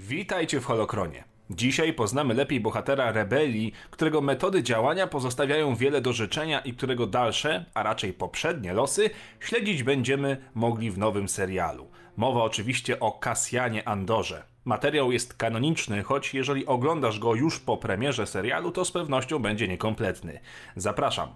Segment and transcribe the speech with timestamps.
[0.00, 1.24] Witajcie w Holokronie.
[1.50, 7.64] Dzisiaj poznamy lepiej bohatera rebelii, którego metody działania pozostawiają wiele do życzenia i którego dalsze,
[7.74, 11.90] a raczej poprzednie losy śledzić będziemy mogli w nowym serialu.
[12.16, 14.42] Mowa oczywiście o Kasjanie Andorze.
[14.64, 19.68] Materiał jest kanoniczny, choć jeżeli oglądasz go już po premierze serialu, to z pewnością będzie
[19.68, 20.40] niekompletny.
[20.76, 21.28] Zapraszam.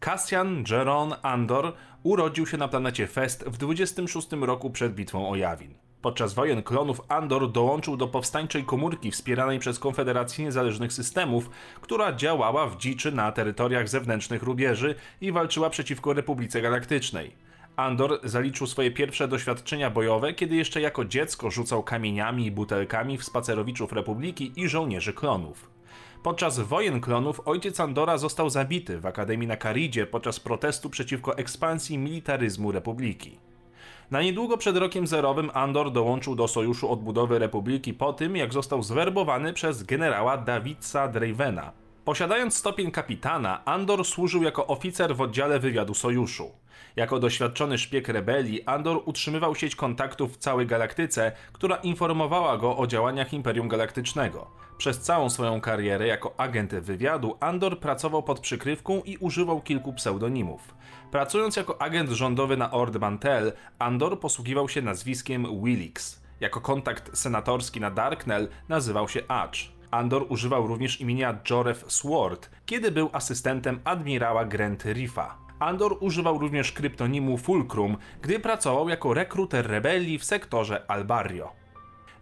[0.00, 1.72] Cassian Jeron Andor
[2.02, 5.87] urodził się na planecie Fest w 26 roku przed bitwą o Jawin.
[6.02, 12.66] Podczas wojen klonów Andor dołączył do powstańczej komórki wspieranej przez Konfederację Niezależnych Systemów, która działała
[12.66, 17.32] w dziczy na terytoriach zewnętrznych rubieży i walczyła przeciwko Republice Galaktycznej.
[17.76, 23.24] Andor zaliczył swoje pierwsze doświadczenia bojowe, kiedy jeszcze jako dziecko rzucał kamieniami i butelkami w
[23.24, 25.70] spacerowiczów Republiki i żołnierzy klonów.
[26.22, 31.98] Podczas wojen klonów ojciec Andora został zabity w Akademii na Karidzie podczas protestu przeciwko ekspansji
[31.98, 33.47] militaryzmu Republiki.
[34.10, 38.82] Na niedługo przed rokiem zerowym Andor dołączył do Sojuszu Odbudowy Republiki po tym, jak został
[38.82, 41.72] zwerbowany przez generała Davidsa Dravena.
[42.08, 46.50] Posiadając stopień kapitana, Andor służył jako oficer w oddziale wywiadu Sojuszu.
[46.96, 52.86] Jako doświadczony szpieg rebelii, Andor utrzymywał sieć kontaktów w całej galaktyce, która informowała go o
[52.86, 54.50] działaniach Imperium Galaktycznego.
[54.78, 60.74] Przez całą swoją karierę jako agent wywiadu, Andor pracował pod przykrywką i używał kilku pseudonimów.
[61.10, 66.22] Pracując jako agent rządowy na Ord Mantell, Andor posługiwał się nazwiskiem Willix.
[66.40, 69.77] Jako kontakt senatorski na Darknell nazywał się Acz.
[69.90, 75.38] Andor używał również imienia Joref Sword, kiedy był asystentem admirała Grant Riffa.
[75.58, 81.57] Andor używał również kryptonimu Fulcrum, gdy pracował jako rekruter rebelii w sektorze Albario.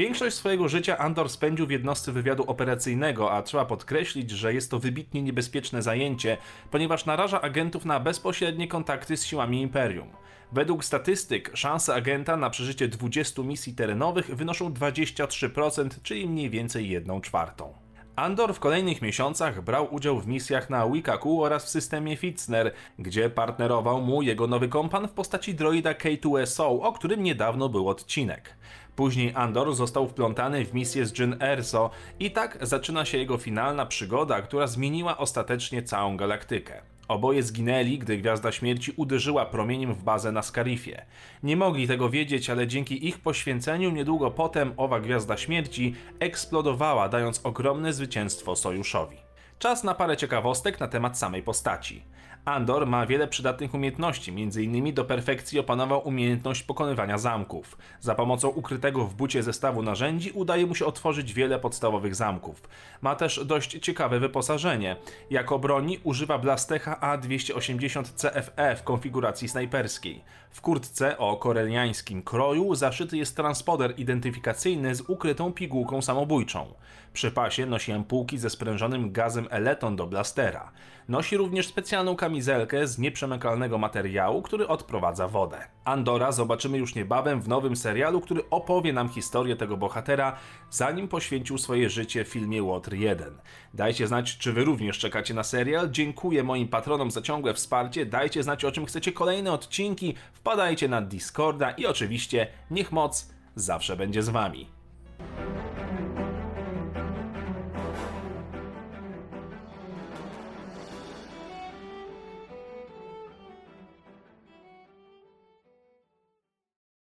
[0.00, 4.78] Większość swojego życia Andor spędził w jednostce wywiadu operacyjnego, a trzeba podkreślić, że jest to
[4.78, 6.36] wybitnie niebezpieczne zajęcie,
[6.70, 10.08] ponieważ naraża agentów na bezpośrednie kontakty z siłami Imperium.
[10.52, 17.20] Według statystyk szanse agenta na przeżycie 20 misji terenowych wynoszą 23%, czyli mniej więcej 1
[17.20, 17.72] czwartą.
[18.20, 23.30] Andor w kolejnych miesiącach brał udział w misjach na Wikaku oraz w systemie Fitzner, gdzie
[23.30, 28.56] partnerował mu jego nowy kompan w postaci droida K2SO, o którym niedawno był odcinek.
[28.96, 33.86] Później Andor został wplątany w misję z Jyn Erso i tak zaczyna się jego finalna
[33.86, 36.82] przygoda, która zmieniła ostatecznie całą galaktykę.
[37.10, 41.06] Oboje zginęli, gdy Gwiazda Śmierci uderzyła promieniem w bazę na Skarifie.
[41.42, 47.40] Nie mogli tego wiedzieć, ale dzięki ich poświęceniu niedługo potem owa Gwiazda Śmierci eksplodowała, dając
[47.44, 49.29] ogromne zwycięstwo Sojuszowi.
[49.60, 52.02] Czas na parę ciekawostek na temat samej postaci.
[52.44, 54.94] Andor ma wiele przydatnych umiejętności, m.in.
[54.94, 57.78] do perfekcji opanował umiejętność pokonywania zamków.
[58.00, 62.68] Za pomocą ukrytego w bucie zestawu narzędzi udaje mu się otworzyć wiele podstawowych zamków.
[63.00, 64.96] Ma też dość ciekawe wyposażenie.
[65.30, 70.24] Jako broni używa Blastecha A280 CFE w konfiguracji snajperskiej.
[70.50, 76.74] W kurtce o koreliańskim kroju zaszyty jest transpoder identyfikacyjny z ukrytą pigułką samobójczą.
[77.12, 80.72] Przy pasie nosi ampułki ze sprężonym gazem Eleton do blastera.
[81.08, 85.58] Nosi również specjalną kamizelkę z nieprzemykalnego materiału, który odprowadza wodę.
[85.84, 90.36] Andora zobaczymy już niebawem w nowym serialu, który opowie nam historię tego bohatera,
[90.70, 93.38] zanim poświęcił swoje życie w filmie Łotr 1.
[93.74, 95.90] Dajcie znać, czy wy również czekacie na serial.
[95.90, 98.06] Dziękuję moim patronom za ciągłe wsparcie.
[98.06, 100.14] Dajcie znać, o czym chcecie kolejne odcinki.
[100.32, 104.79] Wpadajcie na Discorda i oczywiście niech moc zawsze będzie z wami.